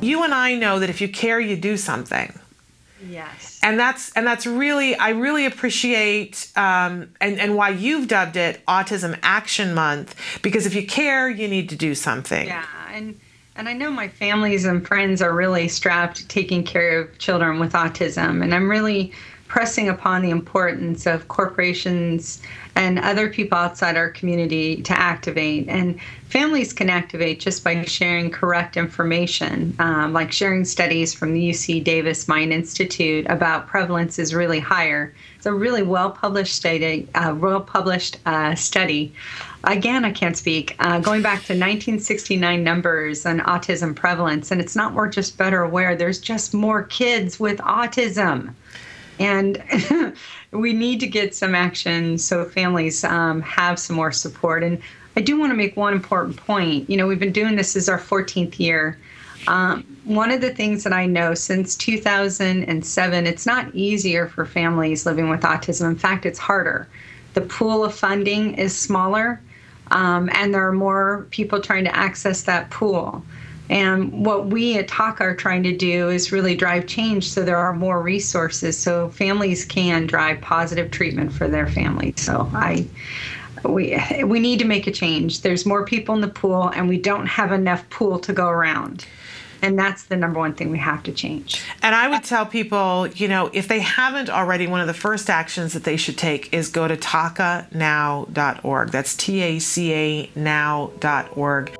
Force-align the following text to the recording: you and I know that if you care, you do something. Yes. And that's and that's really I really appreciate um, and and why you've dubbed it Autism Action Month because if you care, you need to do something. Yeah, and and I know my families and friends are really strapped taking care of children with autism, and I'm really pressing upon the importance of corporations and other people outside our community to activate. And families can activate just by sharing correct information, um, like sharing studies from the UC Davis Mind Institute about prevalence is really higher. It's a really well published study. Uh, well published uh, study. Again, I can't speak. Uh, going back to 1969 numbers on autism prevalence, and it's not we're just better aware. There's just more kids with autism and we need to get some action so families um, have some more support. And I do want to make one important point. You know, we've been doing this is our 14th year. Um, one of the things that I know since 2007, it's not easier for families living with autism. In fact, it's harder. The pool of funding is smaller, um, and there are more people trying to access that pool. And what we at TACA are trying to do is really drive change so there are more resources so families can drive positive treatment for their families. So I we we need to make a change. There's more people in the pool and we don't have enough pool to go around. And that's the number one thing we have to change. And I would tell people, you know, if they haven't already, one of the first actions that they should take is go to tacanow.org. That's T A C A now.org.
you 0.00 0.22
and 0.22 0.34
I 0.34 0.54
know 0.54 0.78
that 0.78 0.90
if 0.90 1.00
you 1.00 1.08
care, 1.08 1.40
you 1.40 1.56
do 1.56 1.76
something. 1.76 2.38
Yes. 3.08 3.60
And 3.62 3.78
that's 3.78 4.12
and 4.12 4.26
that's 4.26 4.46
really 4.46 4.96
I 4.96 5.10
really 5.10 5.46
appreciate 5.46 6.50
um, 6.56 7.10
and 7.20 7.38
and 7.38 7.56
why 7.56 7.70
you've 7.70 8.08
dubbed 8.08 8.36
it 8.36 8.64
Autism 8.66 9.18
Action 9.22 9.74
Month 9.74 10.14
because 10.42 10.66
if 10.66 10.74
you 10.74 10.86
care, 10.86 11.28
you 11.28 11.48
need 11.48 11.68
to 11.70 11.76
do 11.76 11.94
something. 11.94 12.46
Yeah, 12.46 12.64
and 12.92 13.18
and 13.54 13.68
I 13.68 13.72
know 13.72 13.90
my 13.90 14.08
families 14.08 14.64
and 14.64 14.86
friends 14.86 15.22
are 15.22 15.34
really 15.34 15.68
strapped 15.68 16.28
taking 16.28 16.62
care 16.62 17.00
of 17.00 17.18
children 17.18 17.58
with 17.58 17.72
autism, 17.72 18.42
and 18.42 18.54
I'm 18.54 18.68
really 18.68 19.12
pressing 19.48 19.88
upon 19.88 20.22
the 20.22 20.30
importance 20.30 21.06
of 21.06 21.28
corporations 21.28 22.42
and 22.74 22.98
other 22.98 23.30
people 23.30 23.56
outside 23.56 23.96
our 23.96 24.10
community 24.10 24.82
to 24.82 24.92
activate. 24.98 25.66
And 25.68 25.98
families 26.28 26.72
can 26.72 26.90
activate 26.90 27.40
just 27.40 27.64
by 27.64 27.82
sharing 27.84 28.30
correct 28.30 28.76
information, 28.76 29.74
um, 29.78 30.12
like 30.12 30.30
sharing 30.30 30.64
studies 30.64 31.14
from 31.14 31.32
the 31.32 31.50
UC 31.50 31.82
Davis 31.82 32.28
Mind 32.28 32.52
Institute 32.52 33.26
about 33.30 33.66
prevalence 33.66 34.18
is 34.18 34.34
really 34.34 34.60
higher. 34.60 35.14
It's 35.36 35.46
a 35.46 35.52
really 35.52 35.82
well 35.82 36.10
published 36.10 36.54
study. 36.54 37.08
Uh, 37.14 37.34
well 37.38 37.60
published 37.60 38.18
uh, 38.26 38.54
study. 38.54 39.14
Again, 39.64 40.04
I 40.04 40.12
can't 40.12 40.36
speak. 40.36 40.76
Uh, 40.78 40.98
going 41.00 41.22
back 41.22 41.38
to 41.44 41.54
1969 41.54 42.62
numbers 42.62 43.24
on 43.24 43.40
autism 43.40 43.96
prevalence, 43.96 44.50
and 44.50 44.60
it's 44.60 44.76
not 44.76 44.92
we're 44.92 45.08
just 45.08 45.38
better 45.38 45.62
aware. 45.62 45.96
There's 45.96 46.20
just 46.20 46.52
more 46.52 46.82
kids 46.82 47.40
with 47.40 47.58
autism 47.58 48.54
and 49.18 49.62
we 50.50 50.72
need 50.72 51.00
to 51.00 51.06
get 51.06 51.34
some 51.34 51.54
action 51.54 52.18
so 52.18 52.44
families 52.44 53.04
um, 53.04 53.40
have 53.42 53.78
some 53.78 53.96
more 53.96 54.12
support. 54.12 54.62
And 54.62 54.80
I 55.16 55.20
do 55.20 55.38
want 55.38 55.50
to 55.50 55.56
make 55.56 55.76
one 55.76 55.94
important 55.94 56.36
point. 56.36 56.88
You 56.90 56.96
know, 56.96 57.06
we've 57.06 57.18
been 57.18 57.32
doing 57.32 57.56
this 57.56 57.76
is 57.76 57.88
our 57.88 57.98
14th 57.98 58.58
year. 58.58 58.98
Um, 59.48 59.84
one 60.04 60.30
of 60.30 60.40
the 60.40 60.50
things 60.50 60.84
that 60.84 60.92
I 60.92 61.06
know 61.06 61.34
since 61.34 61.76
2007, 61.76 63.26
it's 63.26 63.46
not 63.46 63.74
easier 63.74 64.28
for 64.28 64.44
families 64.44 65.06
living 65.06 65.30
with 65.30 65.42
autism. 65.42 65.90
In 65.90 65.96
fact, 65.96 66.26
it's 66.26 66.38
harder. 66.38 66.88
The 67.34 67.42
pool 67.42 67.84
of 67.84 67.94
funding 67.94 68.54
is 68.54 68.76
smaller, 68.76 69.40
um, 69.90 70.28
and 70.32 70.52
there 70.52 70.66
are 70.66 70.72
more 70.72 71.26
people 71.30 71.60
trying 71.60 71.84
to 71.84 71.94
access 71.94 72.42
that 72.42 72.70
pool. 72.70 73.22
And 73.68 74.24
what 74.24 74.46
we 74.46 74.78
at 74.78 74.88
TACA 74.88 75.20
are 75.20 75.34
trying 75.34 75.62
to 75.64 75.76
do 75.76 76.08
is 76.08 76.32
really 76.32 76.54
drive 76.54 76.86
change 76.86 77.28
so 77.28 77.42
there 77.42 77.56
are 77.56 77.72
more 77.72 78.00
resources 78.00 78.78
so 78.78 79.08
families 79.10 79.64
can 79.64 80.06
drive 80.06 80.40
positive 80.40 80.90
treatment 80.90 81.32
for 81.32 81.48
their 81.48 81.66
families. 81.66 82.20
So 82.20 82.48
I 82.54 82.86
we 83.64 83.98
we 84.24 84.38
need 84.38 84.58
to 84.60 84.64
make 84.64 84.86
a 84.86 84.92
change. 84.92 85.40
There's 85.40 85.66
more 85.66 85.84
people 85.84 86.14
in 86.14 86.20
the 86.20 86.28
pool 86.28 86.68
and 86.68 86.88
we 86.88 86.98
don't 86.98 87.26
have 87.26 87.52
enough 87.52 87.88
pool 87.90 88.18
to 88.20 88.32
go 88.32 88.48
around. 88.48 89.06
And 89.62 89.78
that's 89.78 90.04
the 90.04 90.16
number 90.16 90.38
one 90.38 90.52
thing 90.54 90.70
we 90.70 90.78
have 90.78 91.02
to 91.04 91.12
change. 91.12 91.62
And 91.82 91.94
I 91.94 92.08
would 92.08 92.24
tell 92.24 92.44
people, 92.44 93.06
you 93.08 93.26
know, 93.26 93.50
if 93.52 93.68
they 93.68 93.80
haven't 93.80 94.28
already, 94.28 94.66
one 94.66 94.80
of 94.82 94.86
the 94.86 94.94
first 94.94 95.30
actions 95.30 95.72
that 95.72 95.84
they 95.84 95.96
should 95.96 96.18
take 96.18 96.52
is 96.52 96.68
go 96.68 96.86
to 96.86 96.96
tacanow.org. 96.96 98.90
That's 98.90 99.16
T 99.16 99.40
A 99.40 99.58
C 99.58 99.92
A 99.94 100.30
now.org. 100.34 101.75